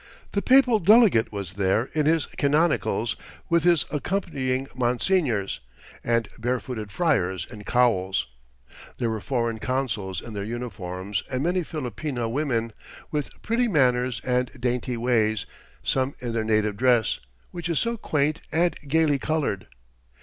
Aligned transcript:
The 0.31 0.41
papal 0.41 0.79
delegate 0.79 1.31
was 1.31 1.53
there 1.53 1.91
in 1.93 2.07
his 2.07 2.25
canonicals, 2.35 3.15
with 3.49 3.63
his 3.65 3.85
accompanying 3.91 4.65
monsignors, 4.73 5.59
and 6.03 6.27
barefooted 6.39 6.91
friars 6.91 7.45
in 7.47 7.63
cowls. 7.65 8.25
There 8.97 9.11
were 9.11 9.21
foreign 9.21 9.59
consuls 9.59 10.19
in 10.19 10.33
their 10.33 10.43
uniforms, 10.43 11.21
and 11.29 11.43
many 11.43 11.61
Filipina 11.61 12.27
women, 12.31 12.73
with 13.11 13.29
pretty 13.43 13.67
manners 13.67 14.19
and 14.23 14.49
dainty 14.59 14.97
ways, 14.97 15.45
some 15.83 16.15
in 16.19 16.33
their 16.33 16.43
native 16.43 16.77
dress, 16.77 17.19
which 17.51 17.69
is 17.69 17.77
so 17.77 17.95
quaint 17.95 18.41
and 18.51 18.75
gaily 18.87 19.19
coloured. 19.19 19.67